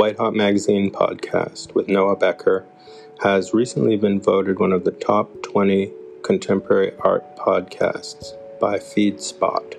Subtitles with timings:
[0.00, 2.64] White Hot Magazine podcast with Noah Becker,
[3.22, 5.92] has recently been voted one of the top 20
[6.22, 9.74] contemporary art podcasts by FeedSpot.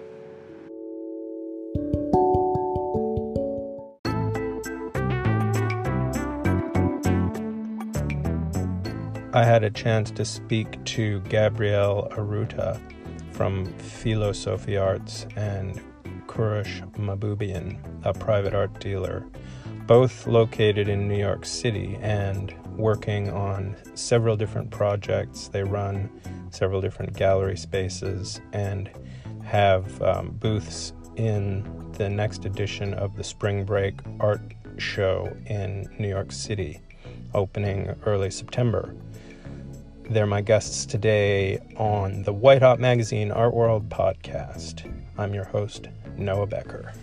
[9.34, 12.80] I had a chance to speak to Gabrielle Aruta
[13.32, 15.82] from Philosophy Arts and
[16.28, 19.26] Kourosh Mahboubian, a private art dealer,
[19.92, 25.50] both located in New York City and working on several different projects.
[25.50, 26.10] They run
[26.50, 28.90] several different gallery spaces and
[29.44, 34.40] have um, booths in the next edition of the Spring Break Art
[34.78, 36.80] Show in New York City,
[37.34, 38.96] opening early September.
[40.10, 44.90] They're my guests today on the White Hot Magazine Art World podcast.
[45.18, 46.94] I'm your host, Noah Becker.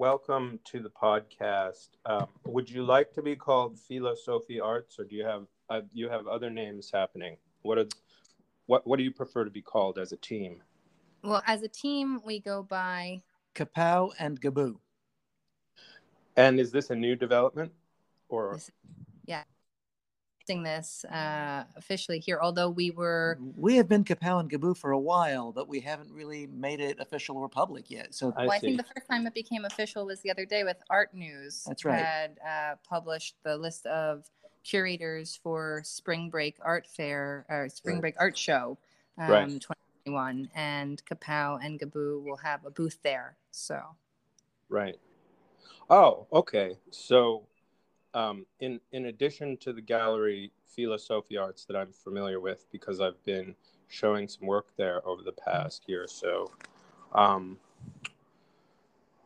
[0.00, 1.88] Welcome to the podcast.
[2.06, 6.08] Um, would you like to be called Philosophy Arts, or do you have uh, you
[6.08, 7.36] have other names happening?
[7.60, 7.84] What are
[8.64, 10.62] what what do you prefer to be called as a team?
[11.22, 13.20] Well, as a team, we go by
[13.54, 14.76] Kapow and Gaboo.
[16.34, 17.70] And is this a new development?
[18.30, 18.58] or
[20.58, 24.90] yeah this uh, officially here although we were we have been kapow and gaboo for
[24.90, 28.52] a while but we haven't really made it official or public yet so I, well,
[28.52, 31.64] I think the first time it became official was the other day with art news
[31.66, 34.28] that's right had uh, published the list of
[34.64, 38.00] curators for spring break art fair or spring right.
[38.00, 38.76] break art show
[39.18, 39.48] um, right.
[39.48, 43.80] 2021 and kapow and gaboo will have a booth there so
[44.68, 44.96] right
[45.88, 47.44] oh okay so
[48.14, 53.22] um, in in addition to the gallery Philosophy Arts that I'm familiar with because I've
[53.24, 53.54] been
[53.88, 56.50] showing some work there over the past year or so,
[57.12, 57.58] um,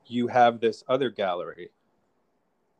[0.06, 1.71] you have this other gallery.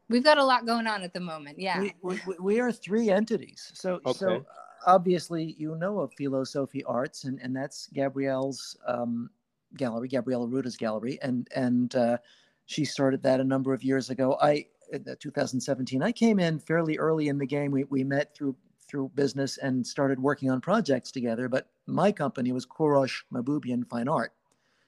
[0.09, 1.59] We've got a lot going on at the moment.
[1.59, 3.71] Yeah, we, we, we are three entities.
[3.75, 4.19] So okay.
[4.19, 4.47] so
[4.87, 9.31] obviously you know of Philosophy Arts, and and that's Gabrielle's um,
[9.77, 12.19] gallery, Gabrielle Aruta's gallery, and and uh,
[12.67, 14.39] she started that a number of years ago.
[14.41, 14.67] I
[15.21, 16.03] 2017.
[16.03, 17.71] I came in fairly early in the game.
[17.71, 18.57] We, we met through
[18.87, 21.49] through business and started working on projects together.
[21.49, 24.33] But my company was Kourosh Mahboubian Fine Art,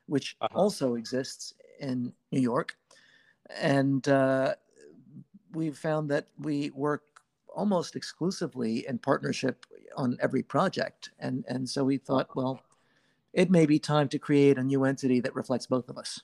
[0.06, 0.56] which uh-huh.
[0.56, 2.76] also exists in New York.
[3.58, 4.54] And uh,
[5.52, 7.02] we found that we work
[7.54, 9.64] almost exclusively in partnership
[9.96, 11.10] on every project.
[11.18, 12.60] And, and so we thought, well,
[13.32, 16.20] it may be time to create a new entity that reflects both of us.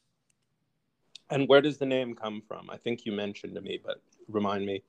[1.32, 2.68] And where does the name come from?
[2.70, 4.82] I think you mentioned to me, but remind me.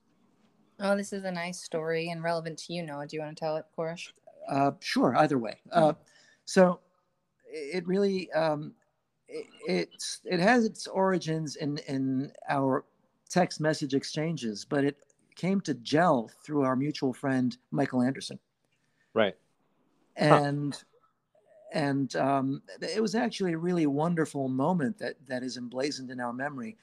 [0.80, 3.06] Oh, this is a nice story and relevant to you, Noah.
[3.06, 4.08] Do you want to tell it, Kourosh?
[4.48, 5.58] Uh, sure, either way.
[5.72, 5.94] Uh,
[6.44, 6.80] so
[7.46, 8.74] it really um,
[9.28, 12.84] it, it's it has its origins in in our
[13.30, 14.98] text message exchanges, but it
[15.36, 18.38] came to gel through our mutual friend Michael Anderson.
[19.14, 19.34] Right.
[20.16, 20.80] And huh
[21.74, 26.32] and um, it was actually a really wonderful moment that that is emblazoned in our
[26.32, 26.76] memory.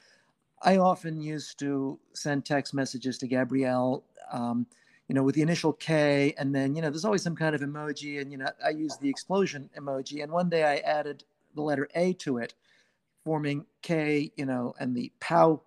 [0.62, 4.68] I often used to send text messages to Gabrielle, um,
[5.08, 7.62] you know, with the initial K, and then you know, there's always some kind of
[7.62, 11.24] emoji, and you know, I use the explosion emoji, and one day I added
[11.56, 12.54] the letter A to it,
[13.24, 15.62] forming K, you know, and the pow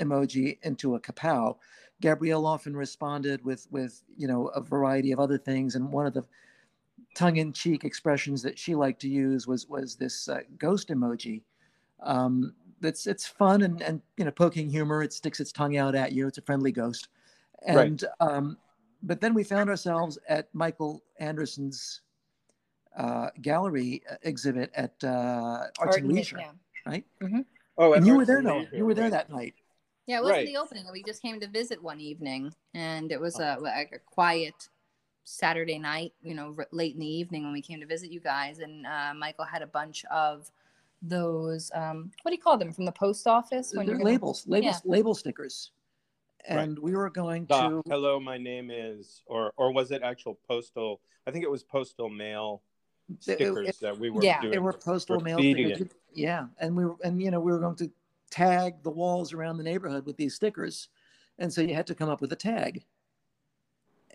[0.00, 1.56] emoji into a kapow.
[2.00, 6.14] Gabrielle often responded with with you know a variety of other things, and one of
[6.14, 6.24] the
[7.16, 11.42] tongue-in-cheek expressions that she liked to use was was this uh, ghost emoji.
[12.02, 15.02] Um, it's it's fun and and you know poking humor.
[15.02, 16.28] It sticks its tongue out at you.
[16.28, 17.08] It's a friendly ghost,
[17.66, 18.28] and right.
[18.28, 18.58] um,
[19.02, 22.02] but then we found ourselves at Michael Anderson's
[22.96, 26.50] uh, gallery uh, exhibit at uh, Arts and Leisure, yeah.
[26.86, 27.04] right?
[27.22, 27.40] Mm-hmm.
[27.78, 28.66] Oh, and you were there, no?
[28.72, 29.54] You were there that night.
[30.06, 30.46] Yeah, it wasn't right.
[30.46, 30.84] the opening.
[30.92, 34.68] We just came to visit one evening, and it was a, like a quiet
[35.26, 38.20] Saturday night, you know, r- late in the evening when we came to visit you
[38.20, 40.48] guys, and uh, Michael had a bunch of
[41.02, 41.70] those.
[41.74, 43.72] Um, what do you call them from the post office?
[43.74, 44.60] When They're labels, gonna...
[44.60, 44.90] labels, yeah.
[44.90, 45.72] label stickers.
[46.48, 46.82] And right.
[46.82, 47.82] we were going to.
[47.88, 51.00] Hello, my name is, or or was it actual postal?
[51.26, 52.62] I think it was postal mail
[53.18, 54.22] stickers it, it, that we were.
[54.22, 54.52] Yeah, doing.
[54.52, 55.88] they were postal mail stickers.
[56.14, 57.90] Yeah, and we were, and you know, we were going to
[58.30, 60.88] tag the walls around the neighborhood with these stickers,
[61.40, 62.84] and so you had to come up with a tag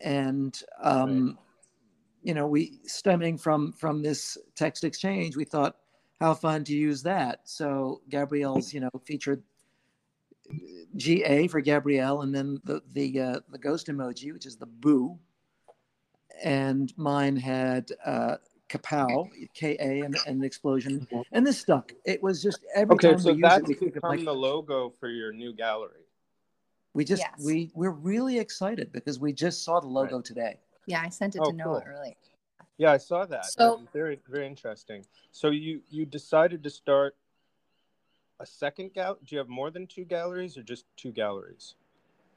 [0.04, 1.36] and um, right.
[2.24, 5.78] you know we stemming from from this text exchange we thought
[6.20, 9.44] how fun to use that so gabrielle's you know featured
[10.98, 15.18] ga for gabrielle and then the the uh, the ghost emoji which is the boo
[16.44, 18.38] and mine had uh,
[18.72, 21.24] kapow, K A and, and an explosion, Mhm.
[21.32, 21.94] and this stuck.
[22.06, 24.90] It was just every Okay, time so we use it, we become like the logo
[25.00, 26.06] for your new gallery.
[26.94, 27.44] We just Yes.
[27.44, 30.26] we we're really excited because we just saw the logo Right.
[30.26, 30.60] today.
[30.88, 31.90] Yeah, I sent it Oh, to Noah cool.
[31.94, 32.16] earlier.
[32.78, 33.46] Yeah, I saw that.
[33.46, 35.06] So- very very interesting.
[35.32, 37.16] So you you decided to start
[38.40, 39.16] a second gal.
[39.16, 41.76] Do you have more than two galleries or just two galleries?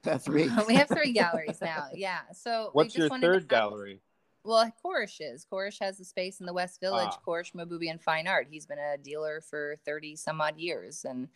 [0.06, 0.50] Uh, Three.
[0.68, 1.86] we have three galleries now.
[1.94, 2.20] Yeah.
[2.34, 4.02] So What's just your third have- gallery?
[4.46, 5.46] Well, Kourosh is.
[5.50, 7.08] Kourosh has a space in the West Village.
[7.10, 7.18] Ah.
[7.26, 8.46] Kourosh Mahboubian Fine Art.
[8.50, 11.30] He's been a dealer for thirty some odd years, and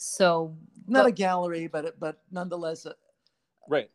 [0.00, 0.56] so
[0.86, 2.94] Not a gallery, but but nonetheless, uh,
[3.68, 3.90] Right.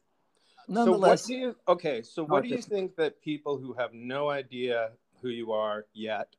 [0.68, 3.94] nonetheless, So what do you okay, so what do you think that people who have
[3.94, 4.92] no idea
[5.22, 6.36] who you are yet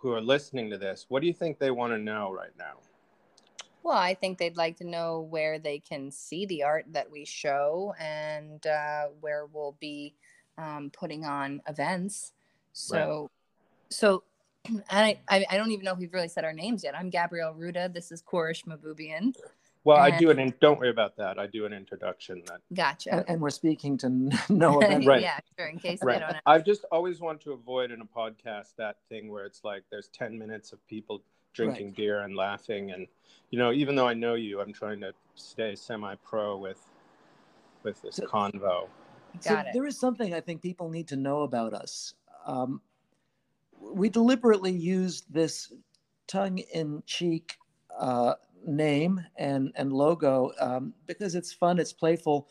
[0.00, 2.74] who are listening to this, what do you think they want to know right now?
[3.82, 7.24] Well, I think they'd like to know where they can see the art that we
[7.24, 10.14] show and uh, where we'll be
[10.56, 12.32] um, putting on events.
[12.72, 13.30] So,
[13.90, 14.24] so
[14.90, 16.96] I, I I don't even know if we've really said our names yet.
[16.96, 17.92] I'm Gabrielle Ruda.
[17.92, 19.34] This is Kourosh Mahboubian.
[19.84, 21.38] Well, I do an in, don't worry about that.
[21.38, 23.14] I do an introduction that Gotcha.
[23.14, 24.08] and, and we're speaking to
[24.50, 25.06] no Bennett.
[25.06, 25.22] Right.
[25.22, 25.68] yeah, sure.
[25.68, 26.14] In case right.
[26.14, 26.40] they don't know.
[26.44, 30.08] I've just always want to avoid in a podcast that thing where it's like there's
[30.08, 31.22] 10 minutes of people
[31.54, 31.96] drinking Right.
[31.96, 33.06] beer and laughing and
[33.50, 36.80] you know, even though I know you, I'm trying to stay semi-pro with
[37.82, 38.88] with this So- convo.
[39.40, 39.72] So Got it.
[39.72, 42.12] there is something I think people need to know about us.
[42.46, 42.82] Um,
[43.80, 45.72] we deliberately used this
[46.26, 47.56] tongue-in-cheek
[47.98, 48.34] uh,
[48.66, 52.48] name and and logo um, because it's fun, it's playful,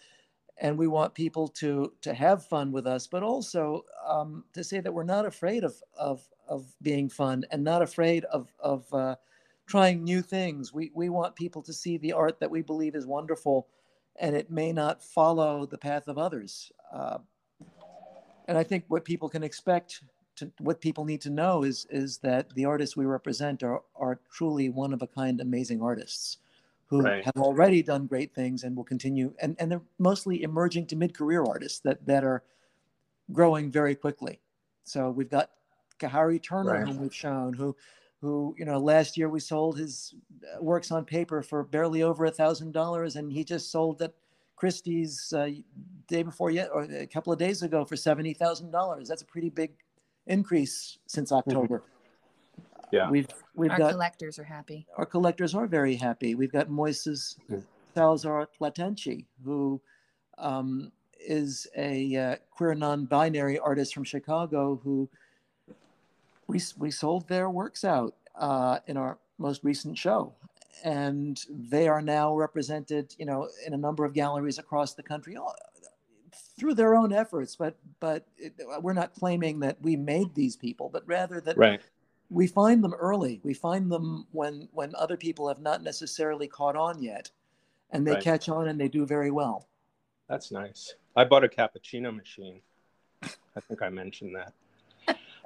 [0.57, 4.79] and we want people to to have fun with us, but also um, to say
[4.79, 9.15] that we're not afraid of of of being fun and not afraid of of uh,
[9.67, 10.73] trying new things.
[10.73, 13.67] We we want people to see the art that we believe is wonderful
[14.19, 16.71] and it may not follow the path of others.
[16.91, 17.19] Uh,
[18.47, 20.01] and I think what people can expect
[20.37, 24.19] to what people need to know is is that the artists we represent are are
[24.31, 26.37] truly one of a kind, amazing artists
[26.87, 27.23] who Right.
[27.23, 29.33] have already done great things and will continue.
[29.41, 32.43] And and they're mostly emerging to mid career artists that that are
[33.31, 34.41] growing very quickly.
[34.83, 35.51] So we've got
[35.99, 36.85] Kahari Turner, Right.
[36.85, 37.75] whom we've shown, who
[38.21, 40.15] who you know last year we sold his
[40.55, 44.13] uh, works on paper for barely over a thousand dollars, and he just sold at
[44.55, 45.49] Christie's uh,
[46.07, 49.07] day before yet or a couple of days ago for seventy thousand dollars.
[49.07, 49.77] That's a pretty big
[50.27, 51.83] increase since October.
[52.91, 53.09] Yeah.
[53.09, 54.85] We've we've Our got collectors are happy.
[54.97, 56.35] our collectors are very happy.
[56.35, 57.57] We've got Moises Yeah.
[57.93, 59.81] Salazar Platenci, who
[60.37, 65.09] um, is a uh, queer non-binary artist from Chicago who
[66.47, 70.33] we, we sold their works out uh, in our most recent show.
[70.83, 75.35] And they are now represented, you know, in a number of galleries across the country
[75.35, 75.55] all-
[76.57, 77.55] through their own efforts.
[77.55, 81.81] But but it, we're not claiming that we made these people, but rather that Right.
[82.29, 83.39] we find them early.
[83.43, 87.31] We find them when when other people have not necessarily caught on yet,
[87.91, 88.23] and they Right.
[88.23, 89.67] catch on and they do very well.
[90.27, 90.95] That's nice.
[91.15, 92.61] I bought a cappuccino machine.
[93.23, 94.53] I think I mentioned that.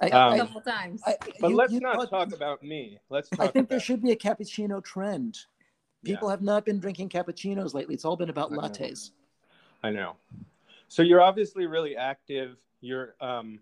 [0.00, 1.00] I, Um, a I- couple times.
[1.06, 2.98] I- But you- let's you not thought- talk about me.
[3.08, 5.38] Let's talk I think there should be a cappuccino trend.
[6.02, 6.14] Yeah.
[6.16, 7.94] People have not been drinking cappuccinos lately.
[7.94, 8.62] It's all been about I know.
[8.62, 9.12] lattes.
[9.84, 10.16] I know.
[10.92, 12.58] So you're obviously really active.
[12.82, 13.60] You're um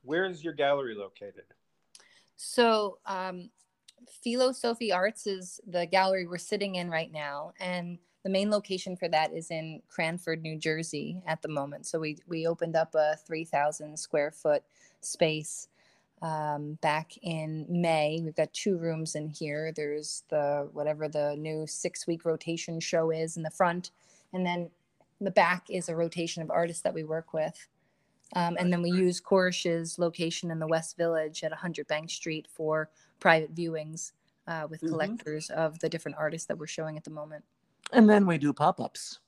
[0.00, 1.44] where is your gallery located?
[2.36, 3.50] So, um,
[4.24, 9.06] Philosophy Arts is the gallery we're sitting in right now, and the main location for
[9.08, 11.84] that is in Cranford, New Jersey, at the moment.
[11.86, 14.62] So we we opened up a three thousand square foot
[15.02, 15.68] space
[16.22, 18.22] um, back in May.
[18.24, 19.72] We've got two rooms in here.
[19.76, 23.90] There's the whatever the new six week rotation show is in the front,
[24.32, 24.70] and then
[25.24, 27.68] the back is a rotation of artists that we work with.
[28.34, 32.48] Um, and then we use Kourosh's location in the West Village at 100 Bank Street
[32.50, 34.12] for private viewings
[34.48, 34.88] uh, with Mhm.
[34.88, 37.44] collectors of the different artists that we're showing at the moment.
[37.92, 39.20] And then we do pop-ups.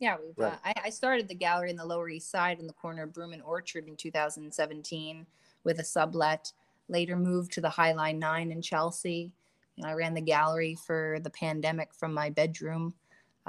[0.00, 0.52] Yeah, we've, Right.
[0.52, 3.12] uh, I, I started the gallery in the Lower East Side in the corner of
[3.12, 5.26] Broome and Orchard in 2017
[5.64, 6.52] with a sublet.
[6.88, 9.32] Later moved to the High Line 9 in Chelsea.
[9.76, 12.94] And I ran the gallery for the pandemic from my bedroom.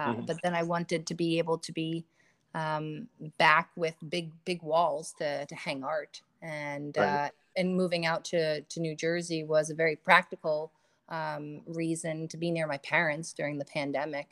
[0.01, 0.25] Uh, Mhm.
[0.25, 2.05] But then I wanted to be able to be
[2.53, 6.21] um, back with big, big walls to, to hang art.
[6.41, 7.07] And, Right.
[7.07, 10.71] uh, and moving out to, to New Jersey was a very practical
[11.07, 14.27] um, reason to be near my parents during the pandemic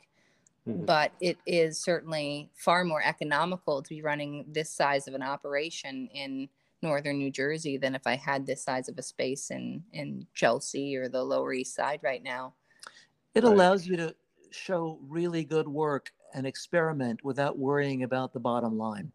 [0.66, 0.84] Mhm.
[0.84, 6.08] but it is certainly far more economical to be running this size of an operation
[6.12, 6.48] in
[6.82, 10.96] northern New Jersey than if I had this size of a space in in Chelsea
[10.96, 12.52] or the Lower East Side right now.
[13.34, 13.52] It Right.
[13.52, 14.14] allows you to
[14.50, 19.10] show really good work and experiment without worrying about the bottom line.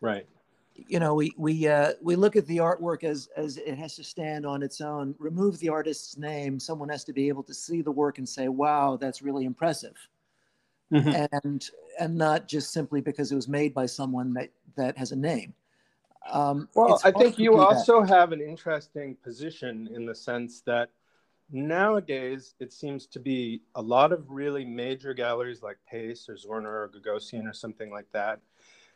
[0.00, 0.26] Right.
[0.74, 4.04] you know, we we uh, we look at the artwork as as it has to
[4.04, 5.14] stand on its own.
[5.18, 8.48] Remove the artist's name, someone has to be able to see the work and say,
[8.48, 9.96] "Wow, that's really impressive,"
[10.90, 11.28] Mhm.
[11.42, 15.16] and and not just simply because it was made by someone that that has a
[15.16, 15.52] name.
[16.30, 17.62] Um, Well, I think you do that.
[17.62, 20.90] also have an interesting position in the sense that
[21.52, 26.66] nowadays it seems to be a lot of really major galleries like Pace or Zwirner
[26.66, 28.40] or Gagosian or something like that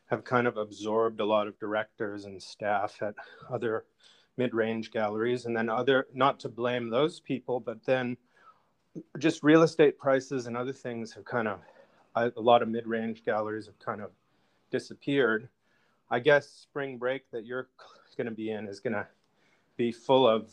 [0.06, 3.14] have kind of absorbed a lot of directors and staff at
[3.50, 3.84] other
[4.36, 5.46] mid-range galleries.
[5.46, 8.16] And then other not to blame those people but then
[9.18, 11.60] just real estate prices and other things have kind of
[12.14, 14.10] a a lot of mid-range galleries have kind of
[14.70, 15.48] disappeared.
[16.10, 17.68] I guess spring break that you're
[18.16, 19.06] going to be in is going to
[19.76, 20.52] be full of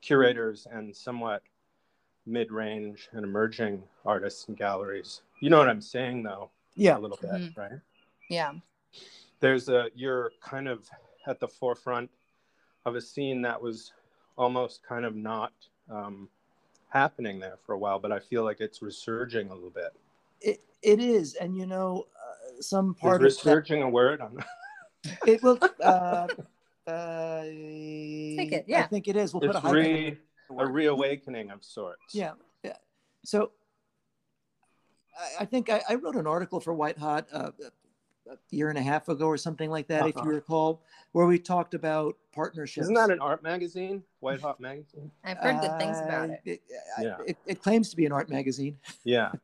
[0.00, 1.42] curators and somewhat
[2.26, 5.22] mid-range and emerging artists and galleries.
[5.40, 7.56] You know what I'm saying, though, Yeah, a little bit, Mhm.
[7.56, 7.80] right?
[8.28, 8.54] Yeah.
[9.40, 10.88] There's a you're kind of
[11.26, 12.10] at the forefront
[12.84, 13.92] of a scene that was
[14.36, 15.52] almost kind of not
[15.90, 16.28] um,
[16.90, 19.94] happening there for a while, but I feel like it's resurging a little bit.
[20.40, 24.20] it, it is, and you know, uh, some part is of that, resurging a word?
[24.20, 24.38] I'm
[25.26, 25.58] it will.
[25.82, 26.28] Uh,
[26.88, 28.80] uh, it, Yeah.
[28.80, 29.32] I think it is.
[29.34, 30.18] We'll put a it's re,
[30.58, 32.14] a reawakening of sorts.
[32.14, 32.32] Yeah,
[32.64, 32.76] yeah.
[33.24, 33.52] So
[35.18, 37.50] I, I think I, I wrote an article for White Hot uh,
[38.30, 40.26] a year and a half ago or something like that, if Uh-huh.
[40.28, 42.84] you recall, where we talked about partnerships.
[42.84, 44.02] Isn't that an art magazine?
[44.20, 45.10] White Hot magazine?
[45.24, 46.62] I've heard good things about Uh, it.
[46.98, 47.16] I- Yeah.
[47.26, 48.78] it, it claims to be an art magazine.
[49.04, 49.32] Yeah.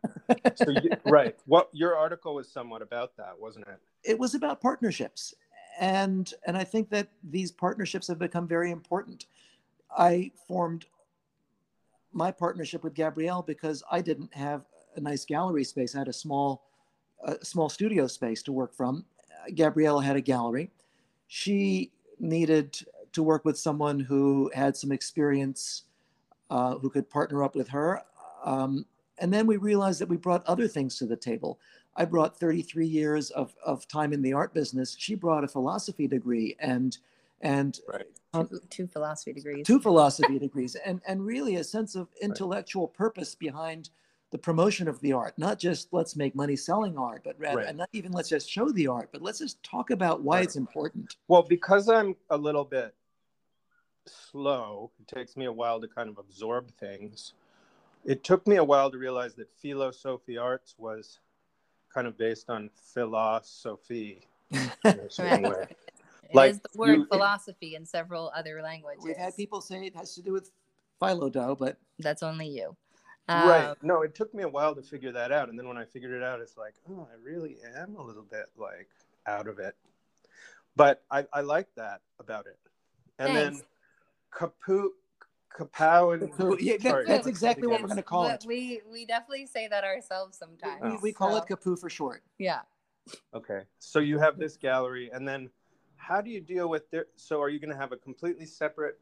[0.57, 1.37] So you, right.
[1.47, 3.79] What your article was somewhat about that, wasn't it?
[4.05, 5.35] It was about partnerships,
[5.79, 9.27] and and I think that these partnerships have become very important.
[9.97, 10.87] I formed
[12.13, 14.65] my partnership with Gabrielle because I didn't have
[14.97, 15.95] a nice gallery space.
[15.95, 16.65] I had a small,
[17.25, 19.05] a small studio space to work from.
[19.55, 20.71] Gabrielle had a gallery.
[21.27, 22.79] She needed
[23.13, 25.83] to work with someone who had some experience,
[26.51, 28.03] uh, who could partner up with her.
[28.45, 28.87] Um,
[29.19, 31.59] and then we realized that we brought other things to the table.
[31.97, 34.97] I brought 33 years of, of time in the art business.
[34.99, 36.97] She brought a philosophy degree and
[37.41, 38.07] and Right.
[38.33, 39.65] Uh, two, two philosophy degrees.
[39.67, 43.91] two philosophy degrees and and really a sense of intellectual purpose behind
[44.33, 47.69] the promotion of the art not just let's make money selling art but rather Right.
[47.69, 50.45] and not even let's just show the art but let's just talk about why Right.
[50.45, 52.95] it's important Well, because I'm a little bit
[54.07, 57.35] slow, it takes me a while to kind of absorb things.
[58.05, 61.21] It took me a while to realize that philosophy arts was
[61.95, 64.21] kind of based on philosophy.
[64.51, 65.67] in a certain way.
[65.69, 69.03] It is Like, the word you- philosophy in several other languages.
[69.05, 70.51] we've had people say it has to do with
[71.01, 72.77] philo dough but That's only you.
[73.29, 73.69] right.
[73.71, 75.49] Um, No, it took me a while to figure that out.
[75.49, 78.23] And then when I figured it out, it's like, oh, I really am a little
[78.23, 78.89] bit like
[79.27, 79.75] out of it.
[80.77, 82.59] But I, I like that about it.
[83.19, 83.67] And then Thanks.
[84.39, 84.93] kaput,
[85.55, 88.25] kapow, and Kapoo- yeah, that- sorry, that's let's say it exactly what we're gonna call
[88.25, 88.47] but it.
[88.47, 90.83] We we definitely say that ourselves sometimes.
[91.03, 92.61] we, we call it so, kapoo for short Yeah.
[93.35, 93.63] Okay.
[93.79, 95.51] So you have this gallery, and then
[95.97, 97.07] how do you deal with their?
[97.17, 98.99] So are you going to have a completely separate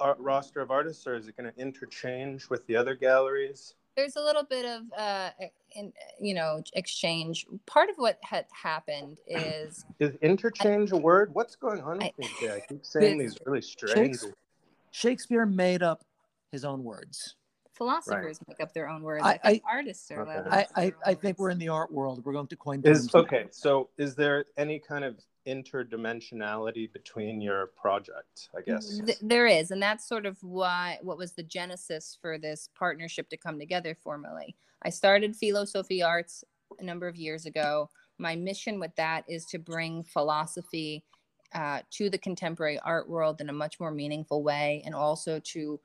[0.00, 3.74] art roster of artists, or is it going to interchange with the other galleries?
[3.96, 5.30] there's a little bit of uh
[5.76, 11.32] in, you know exchange part of what had happened is Is interchange a word?
[11.32, 12.54] What's going on with I- me today?
[12.54, 14.18] I keep saying these really strange.
[14.94, 16.04] Shakes- shakespeare made up
[16.52, 17.34] his own words
[17.72, 20.48] philosophers make up their own words I- i, artists are Okay.
[20.48, 23.14] I, I, I think we're in the art world we're going to coin Is terms
[23.14, 23.20] now.
[23.22, 23.46] okay.
[23.50, 29.00] So is there any kind of interdimensionality between your project I guess.
[29.04, 33.28] Th- there is and that's sort of why what was the genesis for this partnership
[33.30, 36.44] to come together formally i started philosophy arts
[36.78, 41.04] a number of years ago my mission with that is to bring philosophy
[41.54, 45.80] uh, to the contemporary art world in a much more meaningful way and also to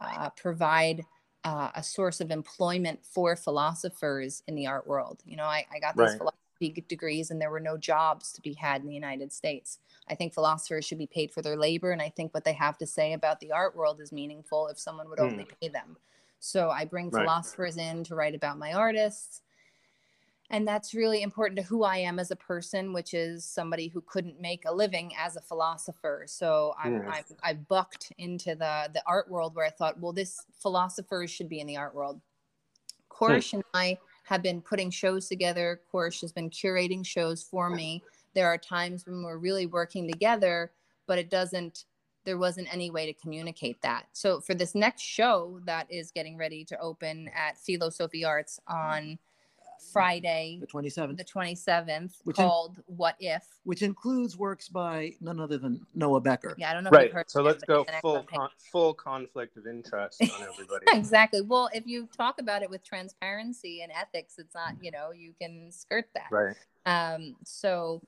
[0.00, 1.04] uh, provide
[1.44, 5.78] uh, a source of employment for philosophers in the art world you know i, I
[5.78, 6.18] got these Right.
[6.18, 9.78] philosophy degrees and there were no jobs to be had in the united states
[10.08, 12.76] I think philosophers should be paid for their labor, and I think what they have
[12.78, 15.96] to say about the art world is meaningful if someone would only pay them.
[16.40, 17.20] So I bring Right.
[17.20, 19.40] philosophers in to write about my artists.
[20.50, 24.02] And that's really important to who I am as a person, which is somebody who
[24.02, 26.24] couldn't make a living as a philosopher.
[26.26, 27.08] So I'm, Mm.
[27.08, 31.48] I'm I bucked into the the art world where I thought, well, this philosophers should
[31.48, 32.20] be in the art world.
[33.10, 35.80] Kourosh and I have been putting shows together.
[35.92, 38.02] Kourosh has been curating shows for me.
[38.34, 40.72] There are times when we're really working together,
[41.06, 41.84] but it doesn't,
[42.24, 44.06] there wasn't any way to communicate that.
[44.12, 49.18] So for this next show that is getting ready to open at Philosophy Arts on
[49.92, 53.44] Friday, the 27th, the 27th, Which in- called What If.
[53.64, 56.54] which includes works by none other than Noah Becker.
[56.58, 57.04] Yeah, I don't know if Right.
[57.06, 60.86] you've heard So let's but go full con- full conflict of interest on everybody.
[60.92, 61.40] exactly.
[61.42, 65.34] Well, if you talk about it with transparency and ethics, it's not, you know, you
[65.40, 66.28] can skirt that.
[66.30, 66.56] right.
[66.86, 68.02] Um, so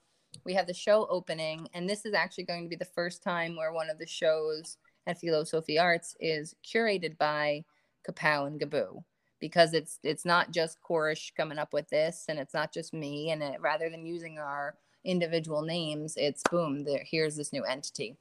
[0.45, 3.56] we have the show opening, and this is actually going to be the first time
[3.56, 7.64] where one of the shows at Philosophy Arts is curated by
[8.06, 9.02] Kapow and Gaboo
[9.40, 13.31] because it's it's not just Kourosh coming up with this, and it's not just me,
[13.31, 18.16] and it, rather than using our individual names, it's boom, there, here's this new entity.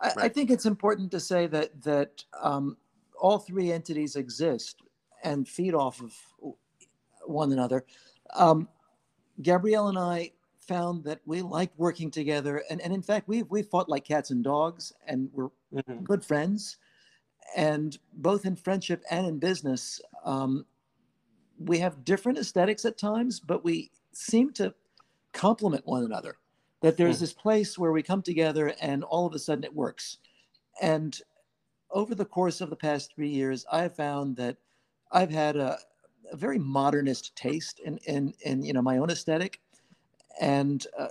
[0.00, 2.76] I, I think it's important to say that that um,
[3.18, 4.82] all three entities exist
[5.22, 6.54] and feed off of
[7.26, 7.84] one another.
[8.34, 8.68] Um,
[9.42, 13.62] Gabrielle and I found that we like working together, and, and in fact, we we
[13.62, 16.02] fought like cats and dogs, and we're Mhm.
[16.02, 16.78] good friends.
[17.56, 20.66] And both in friendship and in business, um,
[21.58, 24.74] we have different aesthetics at times, but we seem to
[25.32, 26.38] complement one another.
[26.82, 27.20] That there's Hmm.
[27.20, 30.18] this place where we come together and all of a sudden it works.
[30.82, 31.18] And
[31.90, 34.58] over the course of the past three years, I've found that
[35.12, 35.78] I've had a,
[36.32, 39.60] a very modernist taste in, in, in you know my own aesthetic,
[40.40, 41.08] and uh,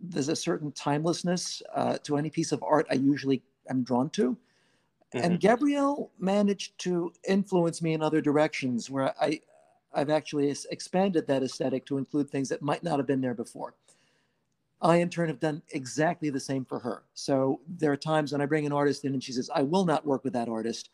[0.00, 4.36] there's a certain timelessness uh, to any piece of art I usually am drawn to.
[5.20, 9.40] And Gabrielle managed to influence me in other directions where I,
[9.92, 13.74] I've actually expanded that aesthetic to include things that might not have been there before.
[14.80, 17.04] I, in turn, have done exactly the same for her.
[17.14, 19.84] So there are times when I bring an artist in and she says, I will
[19.84, 20.90] not work with that artist.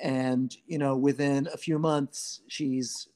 [0.00, 3.08] And, you know, within a few months, she's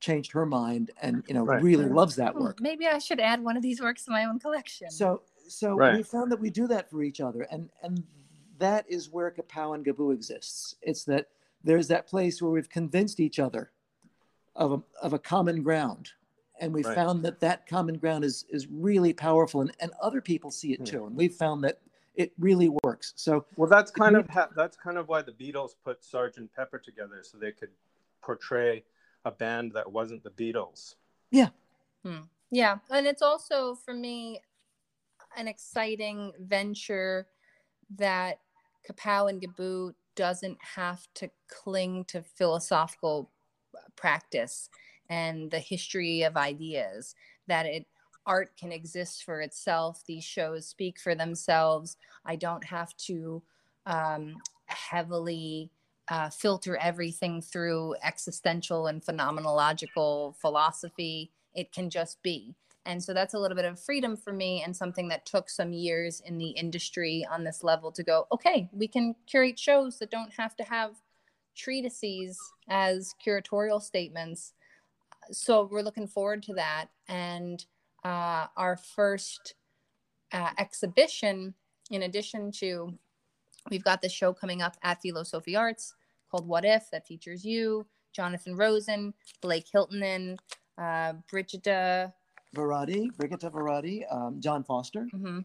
[0.00, 1.58] changed her mind and, you know, Right.
[1.58, 2.60] really loves that Hmm, work.
[2.60, 4.88] Maybe I should add one of these works to my own collection.
[4.88, 5.88] So so Right.
[5.88, 8.04] we found that we do that for each other, and and
[8.62, 10.76] that is where Kapow and Gaboo exists.
[10.82, 11.26] It's that
[11.64, 13.72] there's that place where we've convinced each other
[14.54, 16.10] of a of a common ground,
[16.60, 16.94] and we Right.
[16.94, 20.78] found that that common ground is is really powerful, and, and other people see it
[20.78, 20.84] Hmm.
[20.84, 21.80] too, and we've found that
[22.14, 23.12] it really works.
[23.16, 26.78] So Well, that's kind of ha- that's kind of why the Beatles put Sergeant Pepper
[26.78, 27.70] together so they could
[28.20, 28.84] portray
[29.24, 30.94] a band that wasn't the Beatles.
[31.30, 31.50] Yeah.
[32.54, 34.42] Yeah, and it's also for me
[35.36, 37.26] an exciting venture
[37.96, 38.40] that
[38.88, 43.30] Kapow and Gaboo doesn't have to cling to philosophical
[43.96, 44.68] practice
[45.08, 47.14] and the history of ideas
[47.46, 47.86] that it
[48.26, 50.02] art can exist for itself.
[50.06, 51.96] These shows speak for themselves.
[52.24, 53.42] I don't have to
[53.86, 55.70] um, heavily
[56.08, 61.30] uh, filter everything through existential and phenomenological philosophy.
[61.54, 64.76] It can just be and so that's a little bit of freedom for me and
[64.76, 68.88] something that took some years in the industry on this level to go okay we
[68.88, 70.92] can curate shows that don't have to have
[71.54, 74.52] treatises as curatorial statements.
[75.30, 76.86] So we're looking forward to that.
[77.08, 77.64] And
[78.04, 79.54] uh, our first
[80.32, 81.54] uh, exhibition
[81.90, 82.96] in addition to
[83.70, 85.94] we've got the show coming up at philosophy arts
[86.30, 90.38] called what if that features you jonathan rosen blake hiltonen
[90.78, 92.14] uh, brigida
[92.56, 95.40] Varadi, Brigitte Varadi, um, John Foster, hmm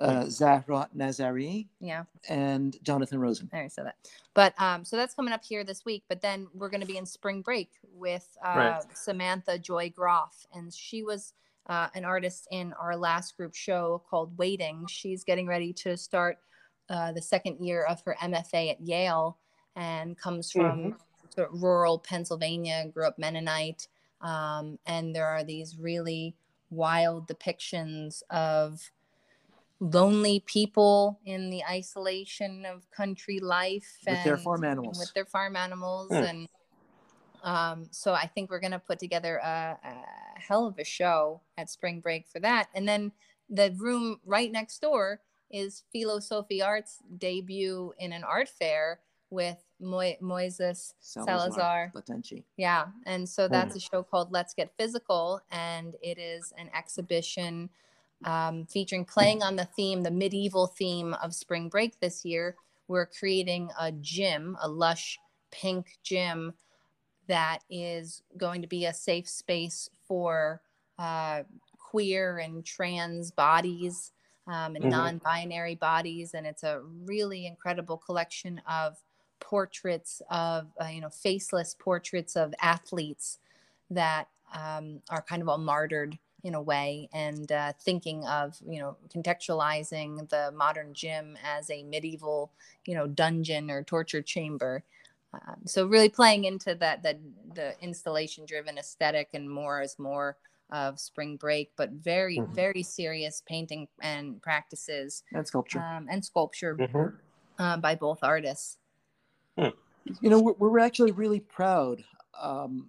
[0.00, 3.48] uh, Zahra Nazari, yeah and Jonathan Rosen.
[3.52, 3.96] I already said that.
[4.34, 6.04] But um, so that's coming up here this week.
[6.08, 8.82] But then we're going to be in spring break with uh, Right.
[8.94, 11.32] Samantha Joy Groff, and she was
[11.68, 14.86] uh, an artist in our last group show called Waiting.
[14.88, 16.38] She's getting ready to start
[16.90, 19.38] uh, the second year of her MFA at Yale,
[19.76, 20.96] and comes from
[21.30, 22.84] sort of rural Pennsylvania.
[22.92, 23.88] Grew up Mennonite,
[24.20, 26.36] um, and there are these really
[26.70, 28.90] wild depictions of
[29.80, 34.98] lonely people in the isolation of country life With their farm animals.
[34.98, 36.24] with their farm animals Hmm.
[36.24, 36.48] and
[37.42, 41.42] um, so i think we're going to put together a, a hell of a show
[41.58, 43.12] at spring break for that and then
[43.50, 49.00] the room right next door is philosophy arts debut in an art fair
[49.30, 51.92] with Mo- moises Salazar.
[51.94, 52.44] Latenci.
[52.56, 57.70] yeah, and so that's a show called Let's Get Physical, and it is an exhibition
[58.24, 62.56] um, featuring playing on the theme, the medieval theme of spring break this year.
[62.88, 65.18] We're creating a gym, a lush
[65.50, 66.54] pink gym
[67.28, 70.62] that is going to be a safe space for
[70.98, 71.42] uh,
[71.78, 74.12] queer and trans bodies
[74.46, 74.90] um, and Mhm.
[74.90, 78.96] non-binary bodies, and it's a really incredible collection of
[79.40, 83.38] portraits of uh, you know faceless portraits of athletes
[83.90, 88.78] that um, are kind of all martyred in a way and uh, thinking of you
[88.78, 92.50] know contextualizing the modern gym as a medieval
[92.86, 94.82] you know dungeon or torture chamber
[95.34, 97.18] Um, so really playing into that that
[97.54, 100.36] the installation driven aesthetic and more is more
[100.70, 102.54] of spring break, but very Mhm.
[102.54, 105.80] very serious painting and practices and sculpture.
[105.80, 107.18] um, and sculpture Mhm.
[107.58, 108.78] uh, by both artists.
[109.56, 112.02] You know, we're, we're actually really proud,
[112.40, 112.88] um,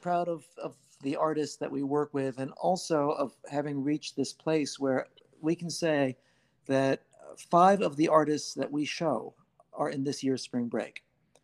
[0.00, 4.32] proud of, of the artists that we work with, and also of having reached this
[4.32, 5.08] place where
[5.40, 6.16] we can say
[6.66, 7.02] that
[7.50, 9.34] five of the artists that we show
[9.72, 11.02] are in this year's spring break.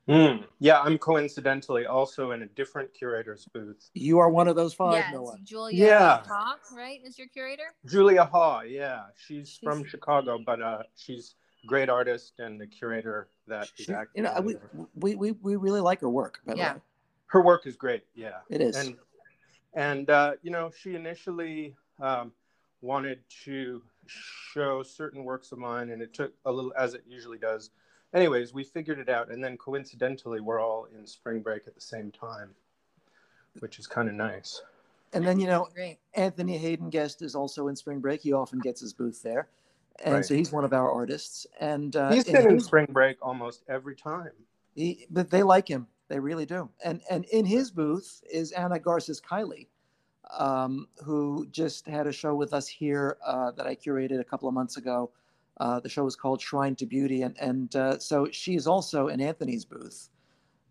[0.08, 0.44] Mm.
[0.58, 3.90] Yeah, I'm coincidentally also in a different curator's booth.
[3.94, 5.34] You are one of those five, yeah, Noah.
[5.34, 6.22] it's Julia Yeah.
[6.26, 7.00] Hawk, right?
[7.04, 7.74] Is your curator?
[7.86, 13.28] Julia Haw, yeah, she's, from Chicago, but uh, she's a great artist and the curator
[13.46, 14.10] that She- active.
[14.16, 14.56] you know, we,
[14.94, 16.74] we, we, we really like her work, by Yeah.
[16.74, 16.80] way.
[17.26, 18.04] her work is great.
[18.14, 18.76] Yeah, It is.
[18.76, 18.96] and
[19.74, 22.32] and uh, you know she initially um,
[22.82, 27.38] wanted to show certain works of mine, and it took a little, as it usually
[27.38, 27.70] does.
[28.12, 31.80] Anyways, we figured it out, and then coincidentally, we're all in spring break at the
[31.80, 32.50] same time,
[33.60, 34.62] which is kind of nice.
[35.12, 35.68] and then, you know,
[36.14, 38.22] Anthony Haden-Guest is also in spring break.
[38.22, 39.46] He often gets his booth there.
[40.02, 40.24] And Right.
[40.24, 41.46] so he's one of our artists.
[41.60, 44.32] And uh, He's in been in his- spring break almost every time.
[44.74, 45.86] He, but they like him.
[46.08, 46.68] They really do.
[46.84, 49.68] And and in his booth is Anna Garces Kylie,
[50.38, 54.48] um, who just had a show with us here uh, that I curated a couple
[54.48, 55.10] of months ago.
[55.58, 59.20] Uh, the show was called Shrine to Beauty, and and uh, so she's also in
[59.20, 60.08] Anthony's booth.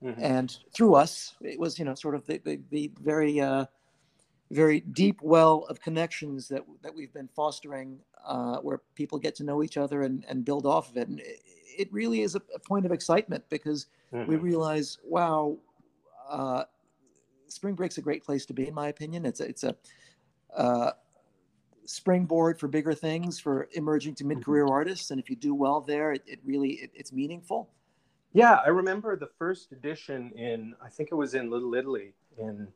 [0.04, 0.16] Mhm.
[0.18, 3.66] And through us, it was you know sort of the the, the very uh,
[4.52, 9.44] very deep well of connections that that we've been fostering, uh, where people get to
[9.44, 11.08] know each other and and build off of it.
[11.08, 11.42] And it,
[11.78, 14.42] it really is a, a point of excitement because we Mhm.
[14.42, 15.58] realize, wow,
[16.28, 16.64] uh,
[17.48, 19.26] spring break's a great place to be, in my opinion.
[19.26, 19.76] It's a, it's a
[20.56, 20.92] uh,
[21.86, 26.12] springboard for bigger things for emerging to mid-career artists, and if you do well there,
[26.12, 27.70] it, it really it, it's meaningful.
[28.34, 32.68] Yeah, I remember the first edition in I think it was in Little Italy in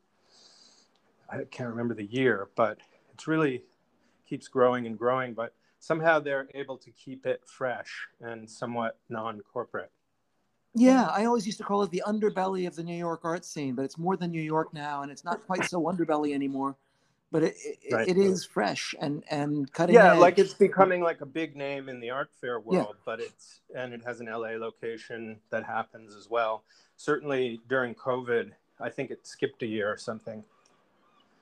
[1.34, 2.78] I can't remember the year, but
[3.14, 3.64] it's really
[4.28, 9.92] keeps growing and growing, but somehow they're able to keep it fresh and somewhat non-corporate.
[10.76, 13.76] Yeah, I always used to call it the underbelly of the New York art scene,
[13.76, 16.76] but it's more than New York now, and it's not quite so underbelly anymore.
[17.32, 18.08] But it, it, Right.
[18.08, 20.20] it is fresh and and cutting Yeah, edge.
[20.20, 23.02] like it's becoming like a big name in the art fair world, yeah.
[23.06, 26.64] but it's and it has an LA location that happens as well.
[26.96, 30.44] Certainly during COVID, I think it skipped a year or something.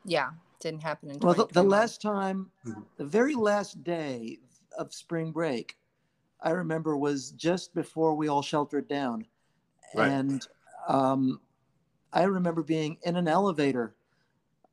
[0.05, 1.19] Yeah, didn't happen in.
[1.19, 2.51] Well, the, the last time,
[2.97, 4.39] the very last day
[4.77, 5.77] of spring break,
[6.41, 9.25] I remember was just before we all sheltered down.
[9.95, 10.09] Right.
[10.09, 10.47] And
[10.87, 11.39] um,
[12.13, 13.93] I remember being in an elevator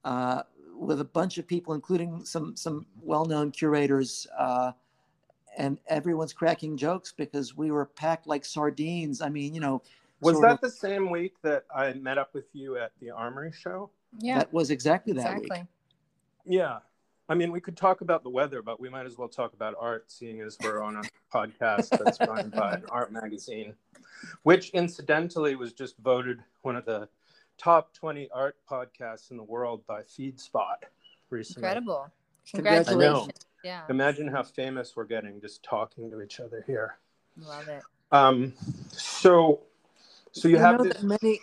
[0.04, 0.42] uh,
[0.74, 4.26] with a bunch of people, including some, some well known curators.
[4.38, 4.72] Uh,
[5.58, 9.20] and everyone's cracking jokes because we were packed like sardines.
[9.20, 9.82] I mean, you know,
[10.20, 13.52] Was that of- the same week that I met up with you at the Armory
[13.52, 13.90] show?
[14.18, 15.58] Yeah, that was exactly that exactly.
[15.60, 15.66] week.
[16.46, 16.78] Yeah.
[17.30, 19.74] I mean, we could talk about the weather, but we might as well talk about
[19.78, 21.02] art, seeing as we're on a
[21.36, 23.74] podcast that's run by an art magazine,
[24.44, 27.06] which incidentally was just voted one of the
[27.58, 30.76] top 20 art podcasts in the world by FeedSpot
[31.28, 31.68] recently.
[31.68, 32.10] Incredible.
[32.50, 32.88] Congratulations.
[32.88, 33.46] Congratulations.
[33.64, 36.96] Yeah, Imagine how famous we're getting just talking to each other here.
[37.36, 37.82] love it.
[38.10, 38.54] Um,
[38.90, 39.60] so,
[40.32, 41.02] so you You have know this.
[41.02, 41.40] that many,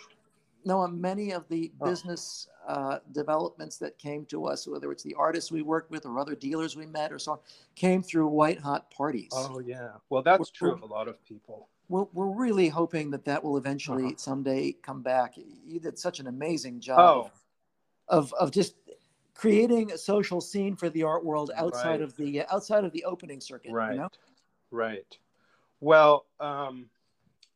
[0.66, 1.86] no, many of the Oh.
[1.86, 6.18] business uh, developments that came to us, whether it's the artists we worked with or
[6.18, 7.38] other dealers we met or so on,
[7.76, 9.30] came through white hot parties.
[9.32, 9.92] Oh yeah.
[10.10, 11.68] Well, that's We're- true of a lot of people.
[11.88, 14.14] We're, we're really hoping that that will eventually Uh-huh.
[14.16, 15.36] someday come back.
[15.36, 17.30] You did such an amazing job Oh,
[18.08, 18.74] of, of just
[19.34, 22.00] creating a social scene for the art world outside Right.
[22.02, 23.70] of the outside of the opening circuit.
[23.70, 24.08] right You know?
[24.72, 25.16] right
[25.80, 26.90] well um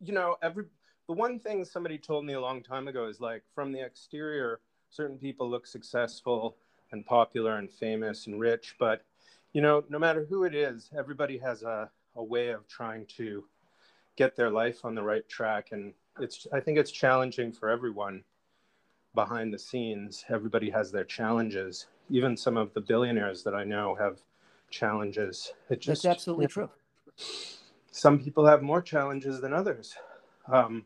[0.00, 0.66] you know every
[1.10, 4.60] the one thing somebody told me a long time ago is like from the exterior
[4.90, 6.56] certain people look successful
[6.92, 9.02] and popular and famous and rich but
[9.52, 13.42] you know no matter who it is everybody has a, a way of trying to
[14.14, 18.22] get their life on the right track and it's i think it's challenging for everyone
[19.12, 23.96] behind the scenes everybody has their challenges even some of the billionaires that i know
[23.96, 24.20] have
[24.70, 26.70] challenges it just That's absolutely true.
[27.90, 29.96] some people have more challenges than others.
[30.46, 30.84] Um,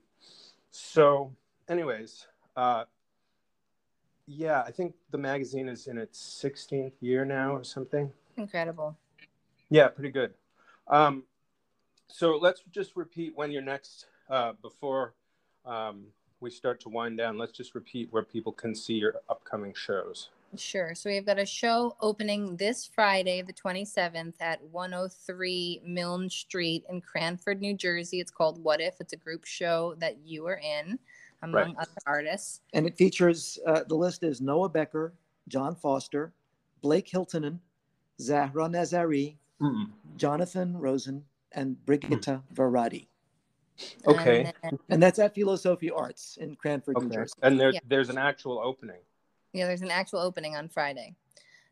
[0.76, 1.32] so,
[1.68, 2.82] anyways, uh,
[4.26, 8.10] yeah, I think the magazine is in its 16th year now or something.
[8.36, 8.96] Incredible.
[9.70, 10.34] Yeah, pretty good.
[10.88, 11.22] Um,
[12.08, 15.14] so let's just repeat when you're next uh, before
[15.64, 16.06] um,
[16.40, 17.38] we start to wind down.
[17.38, 20.30] Let's just repeat where people can see your upcoming shows.
[20.56, 20.94] Sure.
[20.94, 27.00] So we've got a show opening this Friday, the 27th at 103 Miln Street in
[27.00, 28.20] Cranford, New Jersey.
[28.20, 29.00] It's called What If?
[29.00, 30.98] It's a group show that you are in
[31.42, 31.74] among Right.
[31.78, 32.60] other artists.
[32.72, 35.12] And it features uh, the list is Noah Becker,
[35.48, 36.32] John Foster,
[36.80, 37.58] Blake Hiltonen,
[38.20, 39.92] Zahra Nazari, Mm.
[40.16, 43.06] Jonathan Rosen, and Brigitta Varadi.
[44.06, 44.44] Okay.
[44.44, 47.34] And then- And that's at Philosophy Arts in Cranford, New Jersey.
[47.42, 47.80] And there, Yeah.
[47.86, 49.00] there's an actual opening.
[49.54, 51.14] Yeah, there's an actual opening on Friday.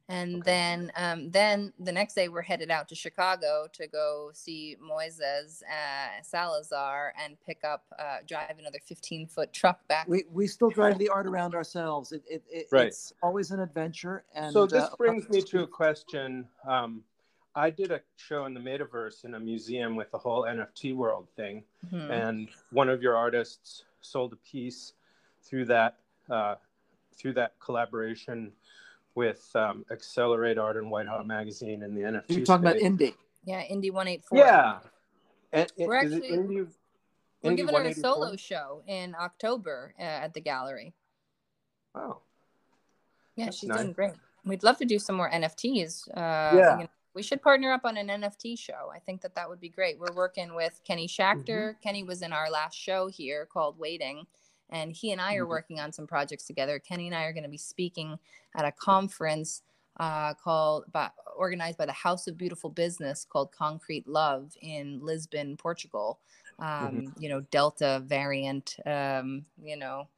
[0.08, 4.76] And then um, then the next day we're headed out to Chicago to go see
[4.82, 10.06] Moises uh, Salazar and pick up uh, drive another 15 foot truck back.
[10.08, 12.12] We, we still drive the art around ourselves.
[12.12, 12.88] It, it, it, Right.
[12.88, 14.24] It's always an adventure.
[14.34, 16.46] And so this uh, brings me to a question.
[16.66, 17.02] Um,
[17.54, 21.28] I did a show in the metaverse in a museum with the whole NFT world
[21.36, 22.10] thing, Mhm.
[22.10, 24.94] and one of your artists sold a piece
[25.42, 25.96] through that
[26.30, 26.56] uh,
[27.16, 28.52] through that collaboration
[29.14, 32.24] with um, Accelerate Art and White Hot Magazine and the NFT.
[32.28, 33.14] You're talking about indie.
[33.44, 34.38] Yeah, Indie 184.
[34.38, 34.78] Yeah.
[35.52, 36.68] And, We're actually- indie,
[37.42, 40.94] We're indie giving her a solo show in October uh, at the gallery.
[41.94, 42.18] Wow.
[43.36, 43.80] Yeah, That's she's nice.
[43.80, 44.12] doing great.
[44.44, 46.08] We'd love to do some more NFTs.
[46.08, 46.72] Uh, Yeah.
[46.78, 48.90] you know, we should partner up on an NFT show.
[48.94, 49.98] I think that that would be great.
[49.98, 51.44] We're working with Kenny Schachter.
[51.72, 51.80] Mm-hmm.
[51.82, 54.26] Kenny was in our last show here called Waiting,
[54.72, 55.48] and he and I are Mhm.
[55.50, 56.78] working on some projects together.
[56.80, 58.18] Kenny and I are going to be speaking
[58.56, 59.62] at a conference
[59.98, 65.56] uh, called, by, organized by the House of Beautiful Business called Concrete Love in Lisbon,
[65.56, 66.18] Portugal.
[66.58, 67.22] Um, Mm-hmm.
[67.22, 68.76] You know, Delta variant.
[68.86, 70.08] Um, you know,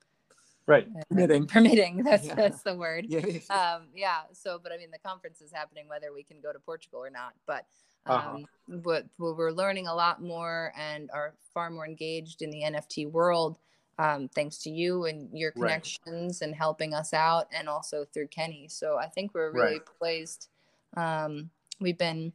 [0.66, 0.86] Right.
[0.96, 1.46] uh, Permitting.
[1.48, 1.96] permitting.
[2.04, 2.34] That's Yeah.
[2.36, 3.20] that's the word Yeah.
[3.50, 6.58] um yeah so but i mean the conference is happening whether we can go to
[6.58, 7.66] portugal or not but
[8.06, 8.30] Uh-huh.
[8.30, 12.62] um but, but we're learning a lot more and are far more engaged in the
[12.62, 13.58] nft world
[13.98, 15.68] um thanks to you and your Right.
[15.70, 19.82] connections and helping us out and also through kenny so i think we're really Right.
[20.00, 20.48] poised
[20.96, 22.32] um we've been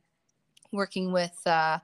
[0.72, 1.80] working with uh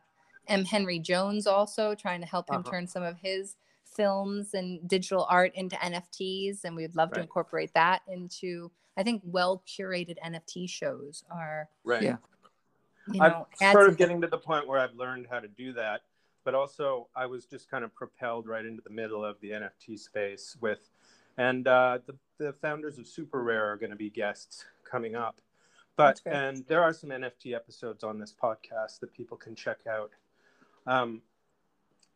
[0.48, 2.70] m henry jones also trying to help him Uh-huh.
[2.70, 7.74] turn some of his films and digital art into NFTs, and we'd love to incorporate
[7.76, 8.70] that into.
[8.98, 12.02] I think well curated NFT shows are, Right.
[12.02, 12.18] Yeah.
[13.14, 16.02] you I'm sort of getting to the point where I've learned how to do that,
[16.46, 20.00] but also I was just kind of propelled right into the middle of the NFT
[20.00, 20.90] space with,
[21.38, 25.42] and uh, the the founders of SuperRare are going to be guests coming up,
[25.98, 30.12] but and there are some NFT episodes on this podcast that people can check out.
[30.88, 31.22] Um,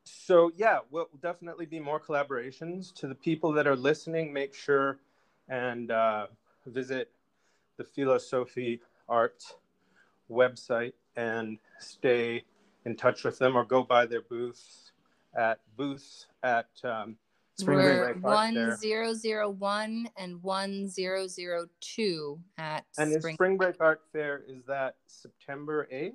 [0.04, 2.94] so yeah, we'll definitely be more collaborations.
[2.96, 5.00] To the people that are listening, make sure
[5.50, 6.28] and uh,
[6.68, 7.12] visit
[7.78, 9.44] the Philosophy Art
[10.30, 12.44] website and stay
[12.86, 14.92] in touch with them or go by their booths
[15.36, 17.16] at booths at um,
[17.58, 18.76] Spring We're Break Art one Fair.
[18.78, 23.36] zero zero one and one zero zero two at and Spring.
[23.36, 26.14] Spring Break Art Fair is that September 8th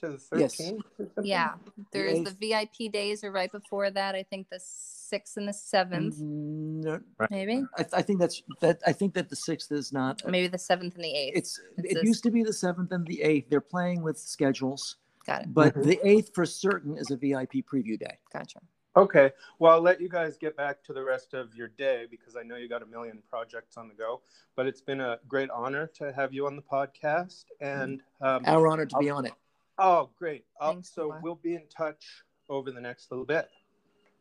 [0.00, 0.38] to the 13th?
[0.40, 0.60] Yes.
[0.60, 1.24] or something?
[1.24, 1.52] Yeah,
[1.92, 2.76] there's the eighth.
[2.78, 4.14] VIP days are right before that.
[4.14, 8.80] I think the sixth and the seventh, Mm, no, maybe, I, I think that's that.
[8.86, 10.22] I think that the sixth is not.
[10.26, 11.36] maybe the seventh and the eighth.
[11.36, 13.48] It's It's it this- used to be the seventh and the eighth.
[13.50, 15.54] They're playing with schedules, Got it.
[15.54, 15.84] but Mhm.
[15.84, 18.18] the eighth for certain is a VIP preview day.
[18.32, 18.60] Gotcha.
[18.94, 19.32] Okay.
[19.58, 22.42] Well, I'll let you guys get back to the rest of your day because I
[22.42, 24.20] know you got a million projects on the go.
[24.54, 27.44] But it's been a great honor to have you on the podcast.
[27.60, 29.32] And um, Our honor to be on it.
[29.78, 30.44] oh, great.
[30.60, 33.48] I'll, so we'll be in touch over the next little bit.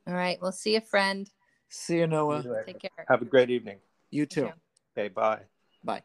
[0.07, 0.41] All right.
[0.41, 1.29] We'll see you, friend.
[1.67, 2.43] See you, Noah.
[2.43, 2.63] See you.
[2.65, 3.05] Take care.
[3.09, 3.79] Have a great evening.
[4.09, 4.43] You too.
[4.47, 4.51] too.
[4.97, 5.09] Okay.
[5.09, 5.41] Bye.
[5.83, 6.03] Bye.